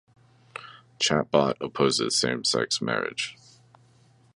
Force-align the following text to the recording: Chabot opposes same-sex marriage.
Chabot 0.99 1.55
opposes 1.61 2.17
same-sex 2.17 2.81
marriage. 2.81 3.37